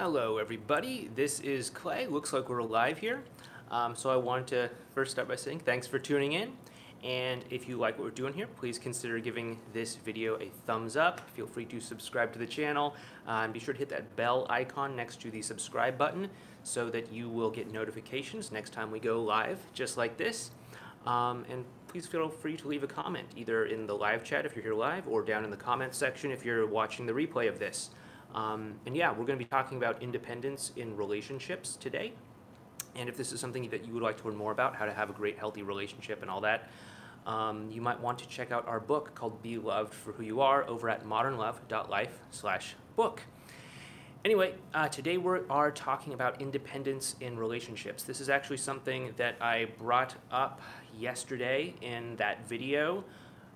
[0.00, 2.06] Hello everybody, this is Clay.
[2.06, 3.22] Looks like we're live here.
[3.70, 6.52] Um, so I want to first start by saying thanks for tuning in.
[7.04, 10.96] And if you like what we're doing here, please consider giving this video a thumbs
[10.96, 11.28] up.
[11.34, 12.96] Feel free to subscribe to the channel.
[13.28, 16.30] Uh, and be sure to hit that bell icon next to the subscribe button
[16.62, 20.50] so that you will get notifications next time we go live, just like this.
[21.04, 24.56] Um, and please feel free to leave a comment, either in the live chat if
[24.56, 27.58] you're here live, or down in the comments section if you're watching the replay of
[27.58, 27.90] this.
[28.34, 32.12] Um, and yeah, we're going to be talking about independence in relationships today.
[32.96, 34.92] And if this is something that you would like to learn more about, how to
[34.92, 36.68] have a great, healthy relationship and all that,
[37.26, 40.40] um, you might want to check out our book called Be Loved for Who You
[40.40, 43.22] Are over at modernlove.life slash book.
[44.24, 48.02] Anyway, uh, today we are talking about independence in relationships.
[48.02, 50.60] This is actually something that I brought up
[50.98, 53.04] yesterday in that video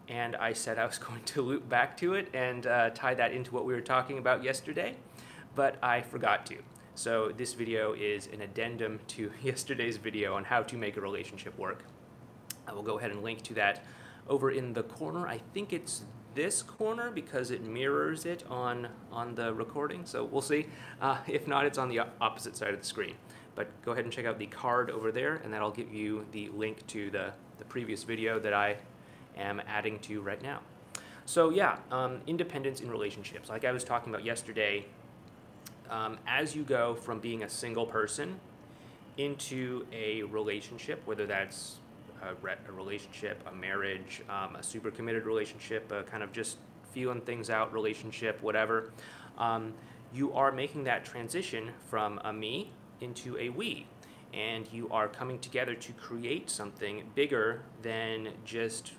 [0.09, 3.33] and I said I was going to loop back to it and uh, tie that
[3.33, 4.97] into what we were talking about yesterday,
[5.55, 6.57] but I forgot to.
[6.95, 11.59] So this video is an addendum to yesterday's video on how to make a relationship
[11.59, 11.85] work.
[12.67, 13.85] I will go ahead and link to that
[14.29, 15.27] over in the corner.
[15.27, 20.43] I think it's this corner because it mirrors it on, on the recording, so we'll
[20.43, 20.67] see.
[21.01, 23.15] Uh, if not, it's on the opposite side of the screen.
[23.55, 26.49] But go ahead and check out the card over there, and that'll give you the
[26.51, 28.79] link to the, the previous video that I
[29.37, 30.61] am adding to right now.
[31.27, 33.49] So yeah, um, independence in relationships.
[33.49, 34.87] Like I was talking about yesterday,
[35.91, 38.39] um, as you go from being a single person
[39.17, 41.77] into a relationship, whether that's
[42.23, 46.59] a, re- a relationship, a marriage, um, a super committed relationship, a kind of just
[46.93, 48.93] feeling things out relationship, whatever,
[49.39, 49.73] um,
[50.13, 53.87] you are making that transition from a me into a we.
[54.33, 58.93] And you are coming together to create something bigger than just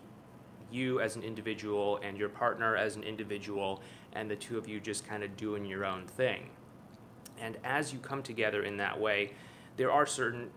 [0.72, 3.82] you as an individual and your partner as an individual,
[4.14, 6.50] and the two of you just kind of doing your own thing.
[7.40, 9.34] And as you come together in that way,
[9.78, 10.50] there are certain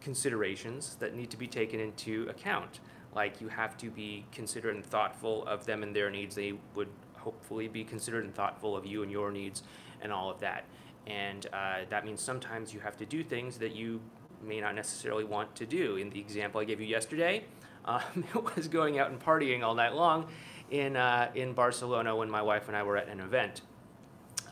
[0.00, 2.80] considerations that need to be taken into account.
[3.14, 6.34] Like you have to be considerate and thoughtful of them and their needs.
[6.34, 9.62] They would hopefully be considerate and thoughtful of you and your needs
[10.00, 10.64] and all of that.
[11.06, 14.00] And uh, that means sometimes you have to do things that you
[14.42, 15.96] may not necessarily want to do.
[15.96, 17.44] In the example I gave you yesterday,
[17.88, 18.02] um,
[18.34, 20.28] it was going out and partying all night long
[20.70, 23.62] in, uh, in Barcelona when my wife and I were at an event.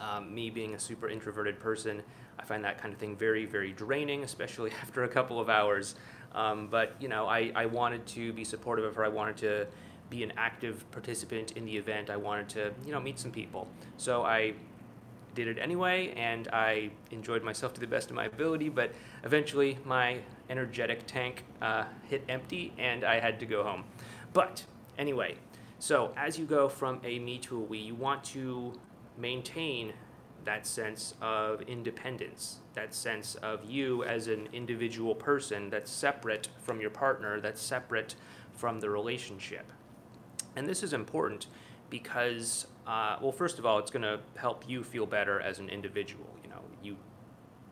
[0.00, 2.02] Um, me being a super introverted person,
[2.38, 5.94] I find that kind of thing very, very draining, especially after a couple of hours.
[6.34, 9.04] Um, but, you know, I, I wanted to be supportive of her.
[9.04, 9.66] I wanted to
[10.10, 12.10] be an active participant in the event.
[12.10, 13.68] I wanted to, you know, meet some people.
[13.96, 14.54] So I
[15.36, 18.90] did it anyway, and I enjoyed myself to the best of my ability, but
[19.22, 20.18] eventually my
[20.50, 23.84] energetic tank uh, hit empty and I had to go home.
[24.32, 24.64] But
[24.98, 25.36] anyway,
[25.78, 28.72] so as you go from a me to a we, you want to
[29.16, 29.92] maintain
[30.44, 36.80] that sense of independence, that sense of you as an individual person that's separate from
[36.80, 38.14] your partner, that's separate
[38.54, 39.66] from the relationship.
[40.54, 41.48] And this is important
[41.90, 45.68] because, uh, well, first of all, it's going to help you feel better as an
[45.68, 46.26] individual.
[46.44, 46.96] You know, you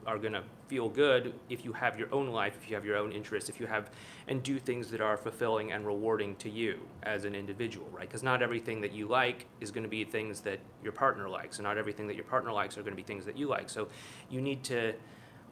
[0.06, 2.96] are going to feel good if you have your own life, if you have your
[2.96, 3.90] own interests, if you have
[4.28, 8.08] and do things that are fulfilling and rewarding to you as an individual, right?
[8.08, 11.58] Because not everything that you like is going to be things that your partner likes,
[11.58, 13.68] and not everything that your partner likes are going to be things that you like.
[13.68, 13.88] So
[14.30, 14.94] you need to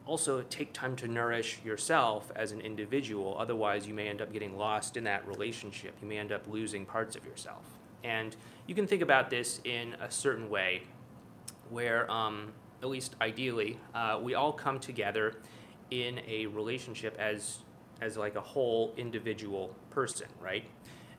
[0.06, 3.36] also take time to nourish yourself as an individual.
[3.38, 5.94] Otherwise, you may end up getting lost in that relationship.
[6.02, 7.64] You may end up losing parts of yourself.
[8.04, 8.34] And
[8.66, 10.82] you can think about this in a certain way
[11.70, 12.52] where, um,
[12.82, 15.36] at least ideally, uh, we all come together
[15.90, 17.58] in a relationship as,
[18.00, 20.64] as like a whole individual person, right?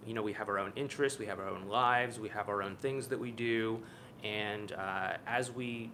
[0.05, 2.61] You know, we have our own interests, we have our own lives, we have our
[2.61, 3.79] own things that we do,
[4.23, 5.91] and uh, as we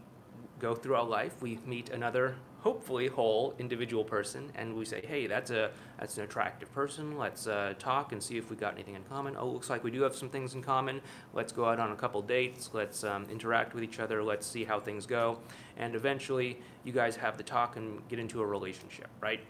[0.60, 5.28] go through our life, we meet another hopefully whole individual person and we say hey
[5.28, 7.18] that's a that's an attractive person.
[7.18, 9.36] Let's uh, talk and see if we got anything in common.
[9.38, 11.02] Oh looks like we do have some things in common.
[11.34, 12.69] Let's go out on a couple dates.
[12.74, 14.24] Let's um, interact with each other.
[14.24, 15.40] Let's see how things go.
[15.78, 19.42] And eventually you guys have the talk and get into a relationship right?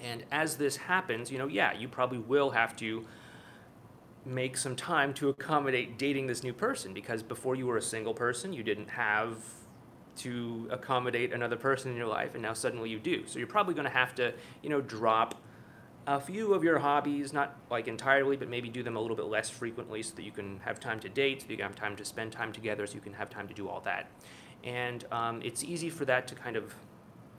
[0.00, 3.04] And as this happens you know yeah you probably will have to
[4.26, 8.14] make some time to accommodate dating this new person because before you were a single
[8.14, 9.36] person you didn't have
[10.16, 13.24] to accommodate another person in your life, and now suddenly you do.
[13.26, 14.32] So you're probably going to have to,
[14.62, 15.34] you know, drop
[16.06, 19.26] a few of your hobbies, not like entirely, but maybe do them a little bit
[19.26, 21.96] less frequently so that you can have time to date, so you can have time
[21.96, 24.10] to spend time together, so you can have time to do all that.
[24.62, 26.74] And um, it's easy for that to kind of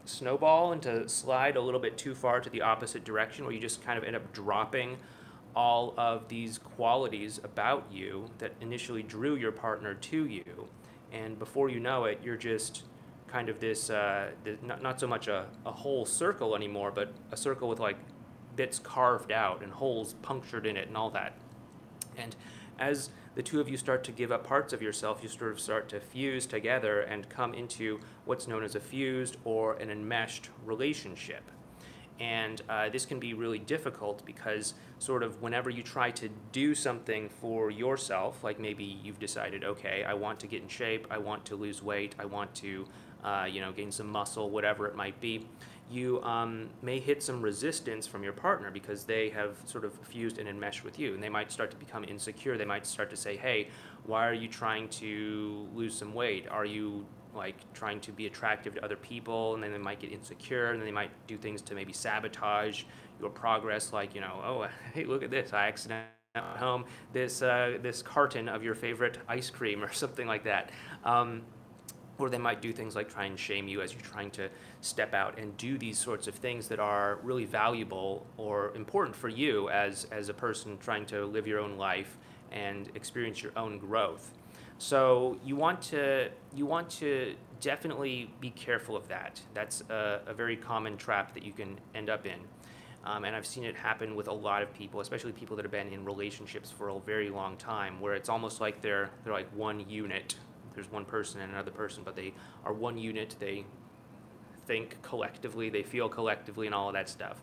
[0.06, 3.60] snowball and to slide a little bit too far to the opposite direction, where you
[3.60, 4.98] just kind of end up dropping
[5.56, 10.68] all of these qualities about you that initially drew your partner to you
[11.16, 12.84] and before you know it, you're just
[13.28, 17.14] kind of this, uh, this not, not so much a, a whole circle anymore, but
[17.32, 17.98] a circle with like
[18.56, 21.34] bits carved out and holes punctured in it and all that.
[22.18, 22.36] And
[22.78, 25.60] as the two of you start to give up parts of yourself, you sort of
[25.60, 30.50] start to fuse together and come into what's known as a fused or an enmeshed
[30.66, 31.50] relationship.
[32.20, 36.74] And uh, this can be really difficult because, sort of, whenever you try to do
[36.74, 41.18] something for yourself, like maybe you've decided, okay, I want to get in shape, I
[41.18, 42.88] want to lose weight, I want to,
[43.24, 45.46] uh, you know, gain some muscle, whatever it might be,
[45.90, 50.40] you um, may hit some resistance from your partner because they have sort of fused
[50.40, 51.14] and enmeshed with you.
[51.14, 52.58] And they might start to become insecure.
[52.58, 53.70] They might start to say, hey,
[54.06, 56.48] why are you trying to lose some weight?
[56.50, 59.54] Are you like trying to be attractive to other people?
[59.56, 62.84] And then they might get insecure and then they might do things to maybe sabotage
[63.20, 65.54] your progress, like, you know, oh, hey, look at this.
[65.54, 66.08] I accidentally
[66.58, 70.72] home this uh, this carton of your favorite ice cream or something like that.
[71.04, 71.44] Um,
[72.18, 74.50] or they might do things like try and shame you as you're trying to
[74.82, 79.28] step out and do these sorts of things that are really valuable or important for
[79.28, 82.18] you as, as a person trying to live your own life
[82.52, 84.32] and experience your own growth.
[84.78, 89.42] So you want to you want to definitely be careful of that.
[89.54, 92.40] That's a, a very common trap that you can end up in.
[93.06, 95.72] Um, and I've seen it happen with a lot of people, especially people that have
[95.72, 99.50] been in relationships for a very long time, where it's almost like they're they're like
[99.56, 100.36] one unit
[100.76, 102.34] there's one person and another person, but they
[102.64, 103.36] are one unit.
[103.40, 103.66] They
[104.68, 107.42] think collectively, they feel collectively, and all of that stuff.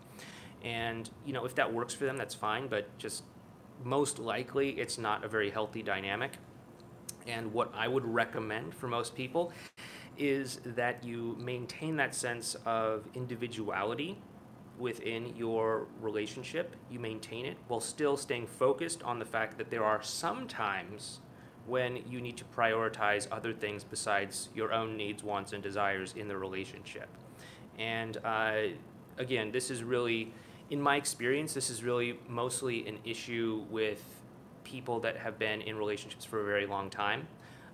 [0.63, 2.69] And you know, if that works for them, that's fine.
[2.69, 3.25] But just
[3.83, 6.33] most likely, it's not a very healthy dynamic.
[7.27, 9.53] And what I would recommend for most people
[10.19, 14.19] is that you maintain that sense of individuality
[14.79, 16.77] within your relationship.
[16.91, 21.21] You maintain it while still staying focused on the fact that there are sometimes
[21.67, 26.27] when you need to prioritize other things besides your own needs, wants, and desires in
[26.27, 27.09] the relationship.
[27.79, 28.75] And uh,
[29.19, 30.33] again, this is really,
[30.71, 34.03] in my experience, this is really mostly an issue with
[34.65, 37.27] people that have been in relationships for a very long time.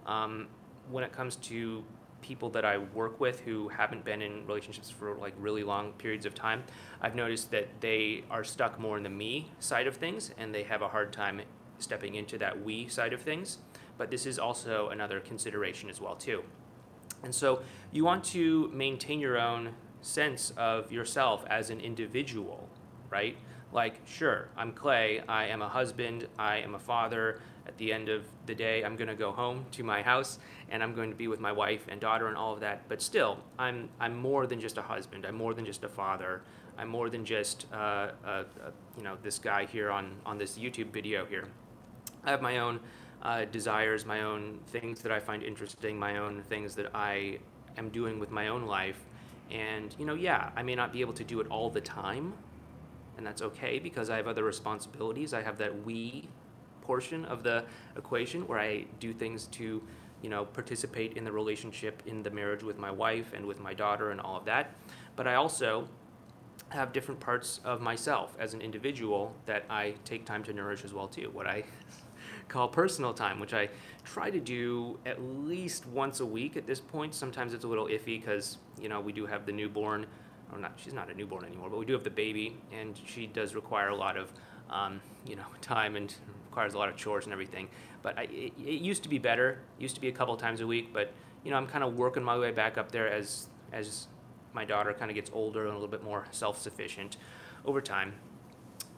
[0.07, 0.49] Um,
[0.91, 1.85] when it comes to
[2.21, 6.27] people that I work with who haven't been in relationships for like really long periods
[6.27, 6.65] of time,
[7.01, 10.65] I've noticed that they are stuck more in the me side of things and they
[10.65, 11.43] have a hard time
[11.79, 13.59] stepping into that we side of things
[13.99, 16.43] but this is also another consideration as well too.
[17.23, 22.69] And so you want to maintain your own sense of yourself as an individual,
[23.11, 23.37] right?
[23.73, 27.41] Like, sure, I'm Clay, I am a husband, I am a father.
[27.67, 30.39] At the end of the day, I'm going to go home to my house
[30.71, 32.89] and I'm going to be with my wife and daughter and all of that.
[32.89, 36.43] But still, I'm, I'm more than just a husband, I'm more than just a father.
[36.79, 38.45] I'm more than just, uh, uh,
[38.97, 41.49] you know, this guy here on, on this YouTube video here.
[42.23, 42.79] I have my own
[43.21, 47.41] uh, desires, my own things that I find interesting, my own things that I
[47.77, 49.05] am doing with my own life.
[49.51, 52.35] And, you know, yeah, I may not be able to do it all the time,
[53.19, 55.35] and that's okay because I have other responsibilities.
[55.35, 56.29] I have that we
[56.81, 57.65] portion of the
[57.97, 59.83] equation where I do things to,
[60.23, 63.75] you know, participate in the relationship, in the marriage with my wife and with my
[63.75, 64.75] daughter and all of that.
[65.15, 65.87] But I also
[66.71, 70.95] have different parts of myself as an individual that I take time to nourish as
[70.95, 71.29] well too.
[71.33, 71.65] What I
[72.49, 73.69] call personal time, which I
[74.05, 77.15] try to do at least once a week at this point.
[77.15, 80.07] Sometimes it's a little iffy because, you know, we do have the newborn,
[80.53, 83.27] or not, she's not a newborn anymore, but we do have the baby, and she
[83.27, 84.33] does require a lot of,
[84.71, 86.15] um, you know, time and
[86.47, 87.69] requires a lot of chores and everything.
[88.03, 89.61] But I, it, it used to be better.
[89.79, 91.13] It used to be a couple times a week, but,
[91.45, 94.07] you know, I'm kind of working my way back up there as, as
[94.53, 97.17] my daughter kind of gets older and a little bit more self-sufficient
[97.65, 98.15] over time.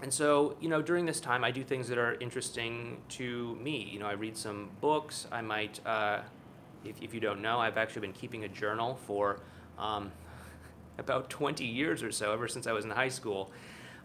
[0.03, 3.89] And so, you know, during this time, I do things that are interesting to me.
[3.93, 5.27] You know, I read some books.
[5.31, 6.21] I might, uh,
[6.85, 9.41] if, if you don't know, I've actually been keeping a journal for
[9.79, 10.11] um,
[11.01, 13.51] about 20 years or so, ever since I was in high school.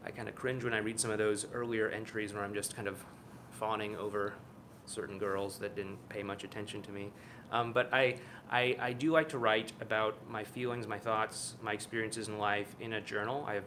[0.04, 2.76] I kind of cringe when I read some of those earlier entries where I'm just
[2.76, 3.04] kind of
[3.52, 4.34] fawning over
[4.86, 7.12] certain girls that didn't pay much attention to me.
[7.52, 8.18] Um, but I,
[8.50, 12.76] I, I do like to write about my feelings, my thoughts, my experiences in life
[12.80, 13.46] in a journal.
[13.48, 13.66] I have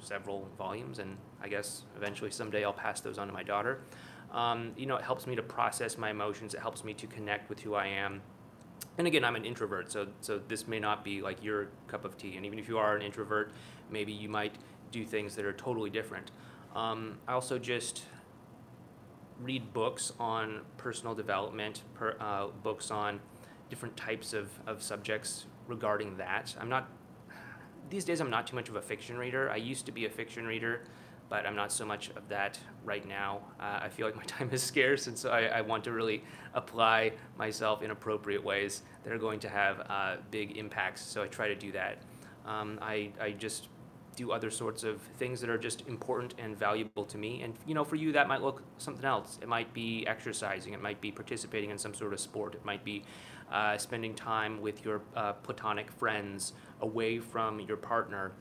[0.00, 3.80] several volumes, and I guess eventually someday I'll pass those on to my daughter.
[4.32, 6.54] Um, you know, it helps me to process my emotions.
[6.54, 8.22] It helps me to connect with who I am.
[8.98, 12.16] And again, I'm an introvert, so so this may not be like your cup of
[12.16, 12.36] tea.
[12.36, 13.52] And even if you are an introvert,
[13.90, 14.54] maybe you might
[14.92, 16.30] do things that are totally different.
[16.74, 18.04] Um, I also just
[19.40, 23.20] read books on personal development, per, uh, books on
[23.68, 26.54] different types of, of subjects regarding that.
[26.60, 26.88] I'm not
[27.88, 29.50] these days I'm not too much of a fiction reader.
[29.50, 30.82] I used to be a fiction reader,
[31.30, 33.40] but I'm not so much of that right now.
[33.58, 36.22] Uh, I feel like my time is scarce, and so I, I, want to really
[36.52, 41.00] apply myself in appropriate ways that are going to have uh, big impacts.
[41.00, 41.98] So I try to do that.
[42.44, 43.68] Um, I, I just
[44.16, 47.42] do other sorts of things that are just important and valuable to me.
[47.42, 49.38] And you know, for you, that might look something else.
[49.40, 50.74] It might be exercising.
[50.74, 52.54] It might be participating in some sort of sport.
[52.54, 53.04] It might be
[53.52, 58.32] uh, spending time with your uh, platonic friends away from your partner.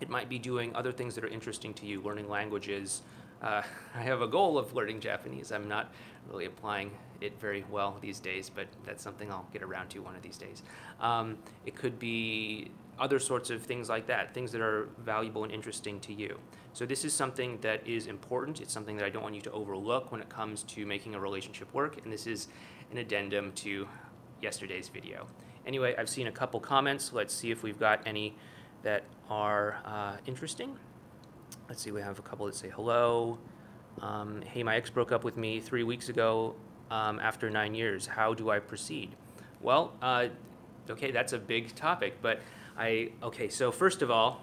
[0.00, 3.02] It might be doing other things that are interesting to you, learning languages.
[3.42, 3.62] Uh,
[3.94, 5.52] I have a goal of learning Japanese.
[5.52, 5.92] I'm not
[6.28, 6.90] really applying
[7.20, 10.36] it very well these days, but that's something I'll get around to one of these
[10.36, 10.62] days.
[11.00, 15.52] Um, it could be other sorts of things like that, things that are valuable and
[15.52, 16.38] interesting to you.
[16.72, 18.60] So this is something that is important.
[18.60, 21.20] It's something that I don't want you to overlook when it comes to making a
[21.20, 22.48] relationship work, and this is
[22.90, 23.88] an addendum to
[24.42, 25.26] yesterday's video.
[25.66, 27.12] Anyway, I've seen a couple comments.
[27.12, 28.36] Let's see if we've got any
[28.82, 30.76] that are uh, interesting.
[31.68, 33.38] Let's see, we have a couple that say hello.
[34.00, 36.54] Um, hey, my ex broke up with me three weeks ago
[36.90, 38.06] um, after nine years.
[38.06, 39.16] How do I proceed?
[39.60, 40.28] Well, uh,
[40.88, 42.40] okay, that's a big topic, but
[42.76, 44.42] I, okay, so first of all,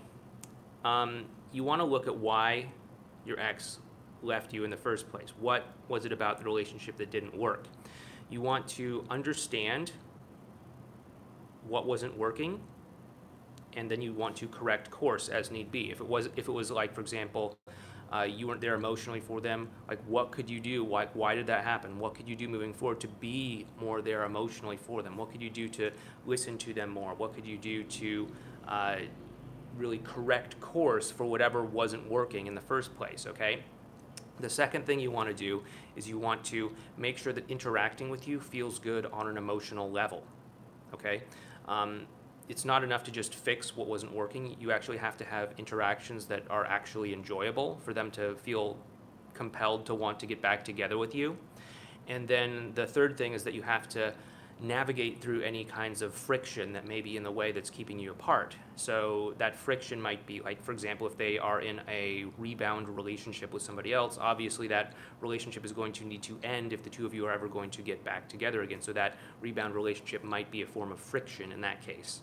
[0.84, 2.68] um, you want to look at why
[3.26, 3.80] your ex
[4.22, 5.34] left you in the first place.
[5.40, 7.66] What was it about the relationship that didn't work?
[8.30, 9.92] You want to understand
[11.68, 12.60] what wasn't working
[13.76, 15.92] and then you want to correct course as need be.
[15.92, 17.58] If it was, if it was like, for example,
[18.14, 20.84] uh, you weren't there emotionally for them, like what could you do?
[20.84, 21.98] Why, why did that happen?
[21.98, 25.18] What could you do moving forward to be more there emotionally for them?
[25.18, 25.92] What could you do to
[26.26, 27.16] listen to them more?
[27.16, 28.28] What could you do to
[28.68, 28.96] uh,
[29.76, 33.64] really correct course for whatever wasn't working in the first place, okay?
[34.40, 35.64] The second thing you want to do
[35.96, 39.90] is you want to make sure that interacting with you feels good on an emotional
[39.90, 40.24] level,
[40.94, 41.24] okay?
[41.68, 42.06] Um,
[42.50, 44.56] it's not enough to just fix what wasn't working.
[44.60, 48.78] You actually have to have interactions that are actually enjoyable for them to feel
[49.34, 51.38] compelled to want to get back together with you.
[52.08, 54.14] And then the third thing is that you have to
[54.62, 58.12] navigate through any kinds of friction that may be in the way that's keeping you
[58.12, 58.56] apart.
[58.76, 63.52] So that friction might be like, for example, if they are in a rebound relationship
[63.52, 67.06] with somebody else, obviously that relationship is going to need to end if the two
[67.06, 68.82] of you are ever going to get back together again.
[68.82, 72.22] So that rebound relationship might be a form of friction in that case.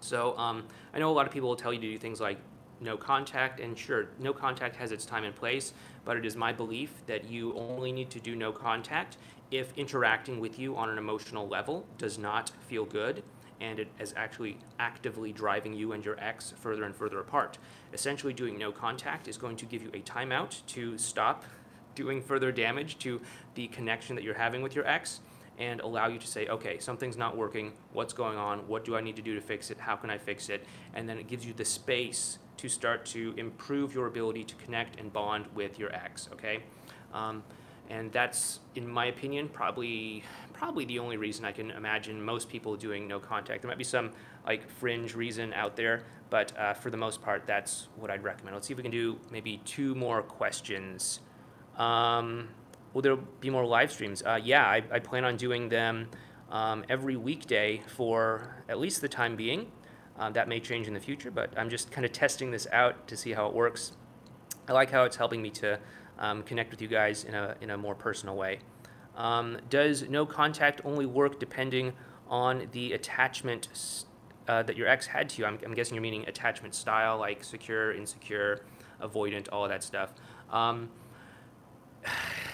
[0.00, 0.64] So um,
[0.94, 2.38] I know a lot of people will tell you to do things like
[2.80, 5.72] no contact, and sure, no contact has its time and place,
[6.04, 9.16] but it is my belief that you only need to do no contact
[9.50, 13.22] if interacting with you on an emotional level does not feel good
[13.60, 17.58] and it is actually actively driving you and your ex further and further apart.
[17.92, 21.44] Essentially, doing no contact is going to give you a timeout to stop
[21.94, 23.20] doing further damage to
[23.56, 25.20] the connection that you're having with your ex
[25.58, 27.72] and allow you to say, okay, something's not working.
[27.92, 28.60] What's going on?
[28.68, 29.78] What do I need to do to fix it?
[29.78, 30.64] How can I fix it?
[30.94, 34.98] And then it gives you the space to start to improve your ability to connect
[35.00, 36.62] and bond with your ex, okay?
[37.12, 37.42] Um,
[37.90, 40.22] and that's, in my opinion, probably
[40.52, 43.62] probably the only reason I can imagine most people doing no contact.
[43.62, 44.10] There might be some
[44.44, 48.56] like fringe reason out there, but uh, for the most part, that's what I'd recommend.
[48.56, 51.20] Let's see if we can do maybe two more questions.
[51.76, 52.48] Um,
[52.98, 54.24] will there be more live streams?
[54.26, 56.08] Uh, yeah, I, I, plan on doing them
[56.50, 59.70] um, every weekday for at least the time being.
[60.18, 63.06] Um, that may change in the future, but I'm just kind of testing this out
[63.06, 63.92] to see how it works.
[64.66, 65.78] I like how it's helping me to
[66.18, 68.58] um, connect with you guys in a, in a more personal way.
[69.14, 71.92] Um, does no contact only work depending
[72.26, 73.68] on the attachment
[74.48, 75.46] uh, that your ex had to you?
[75.46, 78.64] I'm, I'm, guessing you're meaning attachment style, like secure, insecure,
[79.00, 80.14] avoidant, all of that stuff.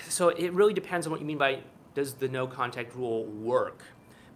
[0.08, 1.61] So it really depends on what you mean by
[1.94, 3.82] does the no contact rule work?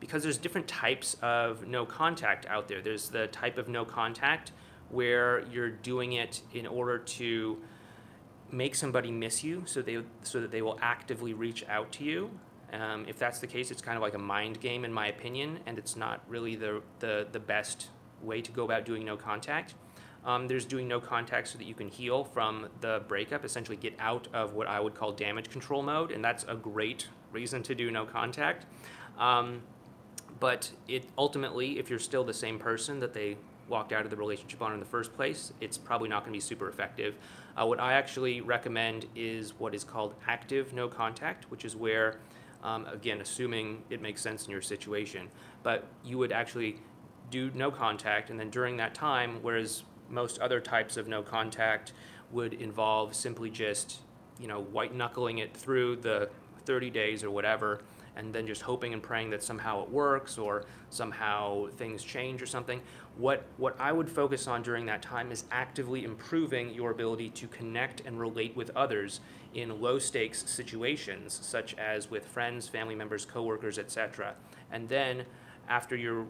[0.00, 2.80] Because there's different types of no contact out there.
[2.80, 4.52] There's the type of no contact
[4.90, 7.58] where you're doing it in order to
[8.50, 12.30] make somebody miss you so they so that they will actively reach out to you.
[12.72, 15.60] Um, if that's the case, it's kind of like a mind game in my opinion,
[15.66, 17.88] and it's not really the, the, the best
[18.22, 19.74] way to go about doing no contact.
[20.28, 23.94] Um, there's doing no contact so that you can heal from the breakup, essentially get
[23.98, 27.74] out of what I would call damage control mode, and that's a great reason to
[27.74, 28.66] do no contact.
[29.18, 29.62] Um,
[30.38, 34.16] but it ultimately, if you're still the same person that they walked out of the
[34.16, 37.14] relationship on in the first place, it's probably not going to be super effective.
[37.56, 42.20] Uh, what I actually recommend is what is called active no contact, which is where,
[42.62, 45.28] um, again, assuming it makes sense in your situation,
[45.62, 46.76] but you would actually
[47.30, 51.92] do no contact, and then during that time, whereas most other types of no contact
[52.30, 53.98] would involve simply just,
[54.38, 56.28] you know, white knuckling it through the
[56.64, 57.80] 30 days or whatever,
[58.16, 62.46] and then just hoping and praying that somehow it works or somehow things change or
[62.46, 62.80] something.
[63.16, 67.48] What, what I would focus on during that time is actively improving your ability to
[67.48, 69.20] connect and relate with others
[69.54, 74.34] in low stakes situations, such as with friends, family members, coworkers, etc.
[74.70, 75.24] And then
[75.68, 76.28] after you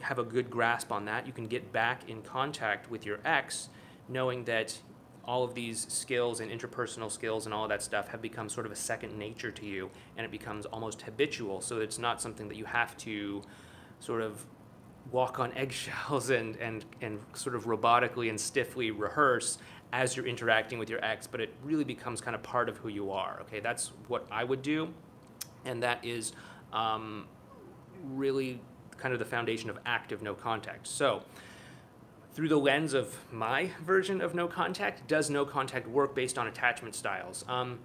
[0.00, 3.68] have a good grasp on that, you can get back in contact with your ex,
[4.08, 4.78] knowing that
[5.24, 8.66] all of these skills and interpersonal skills and all of that stuff have become sort
[8.66, 11.60] of a second nature to you, and it becomes almost habitual.
[11.60, 13.42] So it's not something that you have to
[14.00, 14.44] sort of
[15.10, 19.58] walk on eggshells and, and, and sort of robotically and stiffly rehearse
[19.92, 22.88] as you're interacting with your ex, but it really becomes kind of part of who
[22.88, 23.38] you are.
[23.42, 24.92] Okay, that's what I would do,
[25.64, 26.32] and that is
[26.72, 27.26] um,
[28.04, 28.60] really
[29.00, 30.86] kind of the foundation of active no contact.
[30.86, 31.22] So,
[32.32, 36.46] through the lens of my version of no contact, does no contact work based on
[36.46, 37.44] attachment styles?
[37.48, 37.80] Um,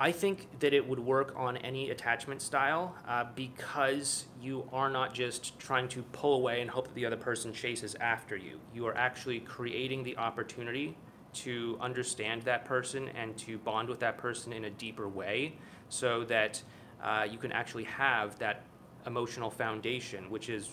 [0.00, 5.14] I think that it would work on any attachment style uh, because you are not
[5.14, 8.58] just trying to pull away and hope that the other person chases after you.
[8.74, 10.96] You are actually creating the opportunity
[11.34, 15.56] to understand that person and to bond with that person in a deeper way
[15.88, 16.60] so that
[17.02, 18.64] uh, you can actually have that
[19.06, 20.70] emotional foundation, which is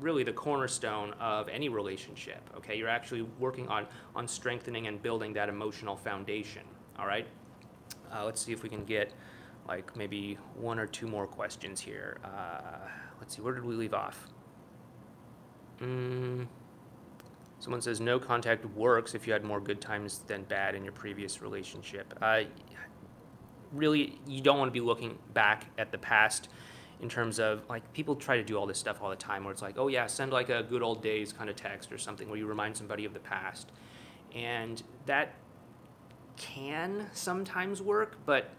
[0.00, 2.42] really the cornerstone of any relationship.
[2.56, 6.62] Okay, you're actually working on on strengthening and building that emotional foundation.
[6.98, 7.26] All right.
[8.12, 9.12] Uh, let's see if we can get
[9.66, 12.18] like maybe one or two more questions here.
[12.24, 12.88] Uh,
[13.18, 14.28] let's see, where did we leave off?
[15.80, 16.46] Mm,
[17.58, 20.92] someone says no contact works if you had more good times than bad in your
[20.92, 22.14] previous relationship.
[22.20, 22.42] Uh,
[23.72, 26.48] really, you don't want to be looking back at the past
[27.00, 29.52] in terms of like people try to do all this stuff all the time where
[29.52, 32.28] it's like, oh yeah, send like a good old days kind of text or something
[32.28, 33.70] where you remind somebody of the past.
[34.34, 35.34] And that
[36.36, 38.50] can sometimes work, but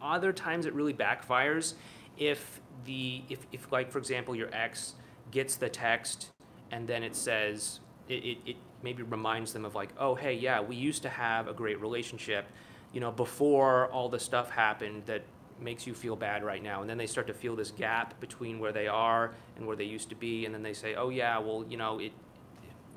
[0.00, 1.74] other times it really backfires
[2.18, 4.94] if the if, if like for example your ex
[5.30, 6.30] gets the text
[6.70, 10.60] and then it says it, it, it maybe reminds them of like oh hey yeah
[10.60, 12.46] we used to have a great relationship
[12.92, 15.22] you know before all the stuff happened that
[15.60, 16.80] makes you feel bad right now.
[16.80, 19.84] And then they start to feel this gap between where they are and where they
[19.84, 20.46] used to be.
[20.46, 22.12] And then they say oh yeah well you know it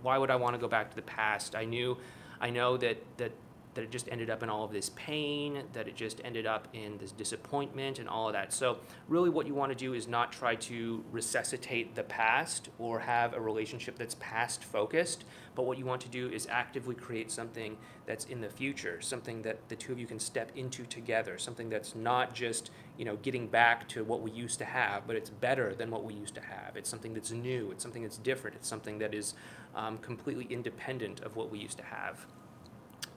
[0.04, 1.56] why would i want to go back to the past?
[1.56, 1.98] I knew
[2.40, 3.32] i know that that
[3.78, 6.68] that it just ended up in all of this pain, that it just ended up
[6.74, 8.52] in this disappointment and all of that.
[8.52, 12.98] So, really, what you want to do is not try to resuscitate the past or
[13.00, 17.30] have a relationship that's past focused, but what you want to do is actively create
[17.30, 21.38] something that's in the future, something that the two of you can step into together,
[21.38, 25.16] something that's not just you know getting back to what we used to have, but
[25.16, 26.76] it's better than what we used to have.
[26.76, 27.70] It's something that's new.
[27.70, 28.56] It's something that's different.
[28.56, 29.36] It's something that is
[29.76, 32.26] um, completely independent of what we used to have.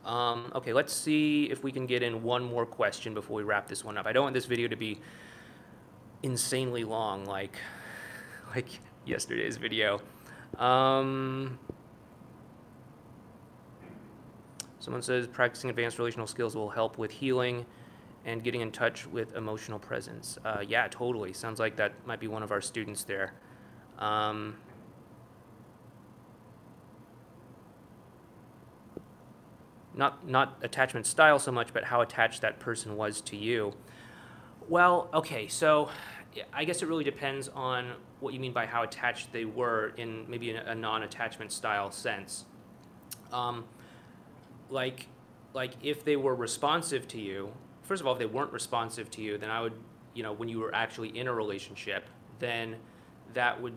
[0.04, 3.68] Um, okay, let's see if we can get in one more question before we wrap
[3.68, 4.06] this one up.
[4.06, 5.00] I don't want this video to be
[6.22, 7.56] insanely long like
[8.54, 8.68] like
[9.04, 10.00] yesterday's video.
[10.58, 11.58] Um,
[14.78, 17.66] someone says practicing advanced relational skills will help with healing
[18.24, 20.38] and getting in touch with emotional presence.
[20.44, 21.32] Uh, yeah, totally.
[21.32, 23.32] Sounds like that might be one of our students there.
[23.98, 24.56] Um,
[29.94, 33.74] not not attachment style so much, but how attached that person was to you.
[34.68, 35.90] Well, okay, so
[36.52, 40.26] I guess it really depends on what you mean by how attached they were in
[40.28, 42.44] maybe a non-attachment style sense.
[43.32, 43.64] Um,
[44.68, 45.08] like,
[45.54, 49.22] like if they were responsive to you, first of all, if they weren't responsive to
[49.22, 49.72] you, then I would,
[50.14, 52.76] you know, when you were actually in a relationship, then
[53.34, 53.74] that would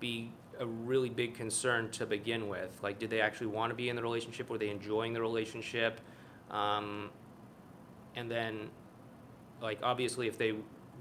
[0.00, 2.78] be a really big concern to begin with.
[2.82, 4.50] Like, did they actually want to be in the relationship?
[4.50, 6.00] Were they enjoying the relationship?
[6.50, 7.10] Um,
[8.14, 8.70] and then,
[9.62, 10.54] like, obviously, if they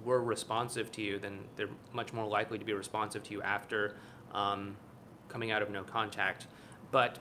[0.04, 3.96] were responsive to you, then they're much more likely to be responsive to you after
[4.34, 4.76] um,
[5.28, 6.48] coming out of no contact.
[6.92, 7.20] But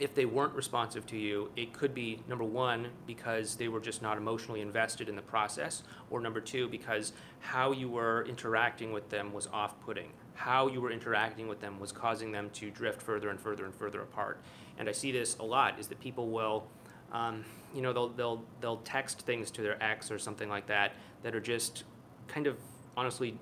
[0.00, 4.02] if they weren't responsive to you, it could be number one, because they were just
[4.02, 9.08] not emotionally invested in the process, or number two, because how you were interacting with
[9.10, 13.02] them was off putting how you were interacting with them was causing them to drift
[13.02, 14.40] further and further and further apart.
[14.78, 16.68] And I see this a lot is that people will,
[17.12, 20.92] um, you know, they'll, they'll, they'll text things to their ex or something like that
[21.24, 21.82] that are just
[22.28, 22.56] kind of
[22.96, 23.36] honestly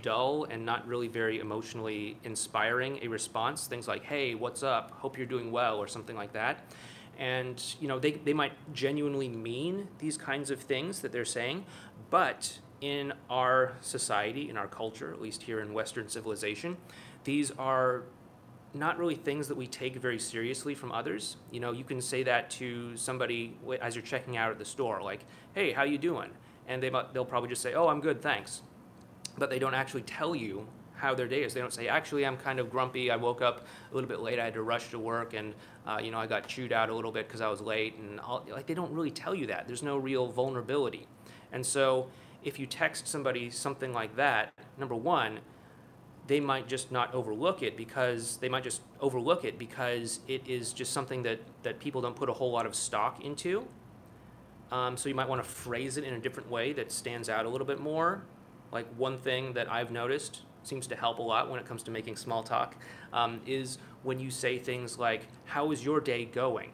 [0.00, 3.66] dull and not really very emotionally inspiring a response.
[3.66, 4.90] Things like, hey, what's up?
[4.92, 6.64] Hope you're doing well, or something like that.
[7.18, 11.66] And, you know, they, they might genuinely mean these kinds of things that they're saying,
[12.10, 16.76] but in our society, in our culture, at least here in Western civilization,
[17.24, 18.02] these are
[18.74, 21.36] not really things that we take very seriously from others.
[21.50, 25.02] You know, you can say that to somebody as you're checking out at the store,
[25.02, 25.20] like,
[25.54, 26.30] "Hey, how you doing?"
[26.66, 28.62] And they they'll probably just say, "Oh, I'm good, thanks,"
[29.38, 31.52] but they don't actually tell you how their day is.
[31.54, 33.10] They don't say, "Actually, I'm kind of grumpy.
[33.10, 34.38] I woke up a little bit late.
[34.38, 35.54] I had to rush to work, and
[35.86, 38.20] uh, you know, I got chewed out a little bit because I was late." And
[38.20, 39.66] all, like, they don't really tell you that.
[39.66, 41.06] There's no real vulnerability,
[41.50, 42.08] and so
[42.44, 45.40] if you text somebody something like that, number one,
[46.26, 50.72] they might just not overlook it because they might just overlook it because it is
[50.72, 53.66] just something that, that people don't put a whole lot of stock into.
[54.70, 57.44] Um, so you might want to phrase it in a different way that stands out
[57.44, 58.22] a little bit more.
[58.72, 61.90] Like one thing that I've noticed seems to help a lot when it comes to
[61.90, 62.76] making small talk
[63.12, 66.72] um, is when you say things like, "How is your day going?"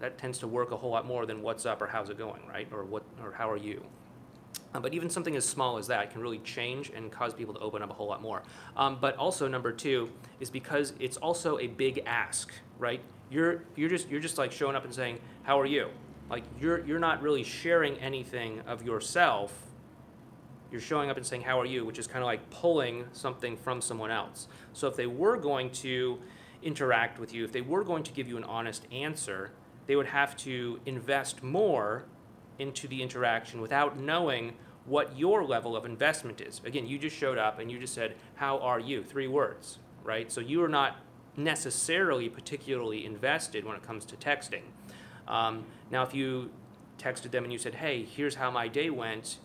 [0.00, 2.42] That tends to work a whole lot more than "What's up?" or "How's it going?"
[2.46, 2.68] Right?
[2.72, 3.82] Or "What?" or "How are you?"
[4.74, 7.60] Uh, but even something as small as that can really change and cause people to
[7.60, 8.42] open up a whole lot more.
[8.76, 13.00] Um, but also number two is because it's also a big ask, right?
[13.30, 15.88] You're you're just you're just like showing up and saying, "How are you?"
[16.28, 19.67] Like you're you're not really sharing anything of yourself.
[20.70, 23.56] You're showing up and saying, "How are you?" which is kind of like pulling something
[23.56, 24.48] from someone else.
[24.72, 26.18] So if they were going to
[26.62, 29.52] interact with you, if they were going to give you an honest answer,
[29.86, 32.04] they would have to invest more
[32.58, 34.54] into the interaction without knowing
[34.84, 36.60] what your level of investment is.
[36.64, 39.02] Again, you just showed up and you just said, How are you?
[39.02, 40.30] Three words, right?
[40.32, 40.96] So you are not
[41.36, 44.62] necessarily particularly invested when it comes to texting.
[45.28, 46.50] Um, now, if you
[46.98, 49.38] texted them and you said, Hey, here's how my day went,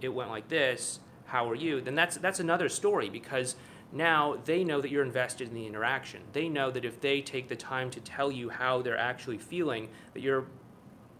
[0.00, 1.80] it went like this, how are you?
[1.80, 3.56] Then that's, that's another story because
[3.92, 6.22] now they know that you're invested in the interaction.
[6.32, 9.88] They know that if they take the time to tell you how they're actually feeling,
[10.14, 10.46] that you're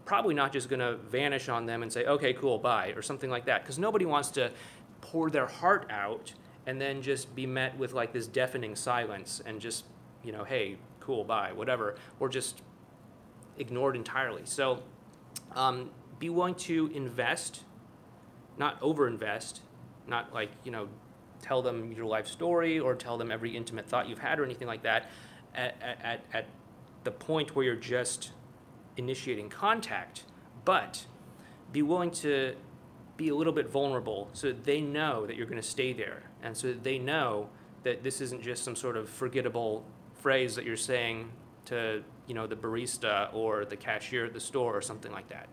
[0.05, 3.29] probably not just going to vanish on them and say, okay, cool, bye, or something
[3.29, 3.63] like that.
[3.63, 4.51] Because nobody wants to
[5.01, 6.33] pour their heart out
[6.65, 9.85] and then just be met with like this deafening silence and just,
[10.23, 12.61] you know, hey, cool, bye, whatever, or just
[13.57, 14.41] ignored entirely.
[14.45, 14.83] So
[15.55, 17.63] um, be willing to invest,
[18.59, 19.61] not overinvest,
[20.07, 20.87] not like, you know,
[21.41, 24.67] tell them your life story or tell them every intimate thought you've had or anything
[24.67, 25.09] like that
[25.55, 26.45] at, at, at
[27.03, 28.31] the point where you're just
[28.97, 30.23] initiating contact,
[30.65, 31.05] but
[31.71, 32.55] be willing to
[33.15, 36.23] be a little bit vulnerable so that they know that you're going to stay there
[36.41, 37.49] and so that they know
[37.83, 39.85] that this isn't just some sort of forgettable
[40.21, 41.29] phrase that you're saying
[41.65, 45.47] to you know the barista or the cashier at the store or something like that.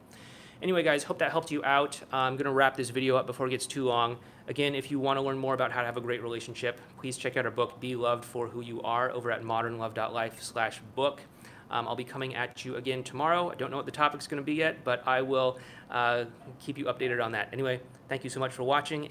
[0.63, 2.01] Anyway, guys, hope that helped you out.
[2.11, 4.17] I'm going to wrap this video up before it gets too long.
[4.49, 7.19] Again, if you want to learn more about how to have a great relationship, please
[7.19, 11.21] check out our book, Be Loved for Who You Are, over at modernlove.life slash book.
[11.71, 13.51] Um, I'll be coming at you again tomorrow.
[13.51, 15.59] I don't know what the topic's going to be yet, but I will
[15.91, 16.25] uh,
[16.59, 17.51] keep you updated on that.
[17.53, 19.05] Anyway, thank you so much for watching.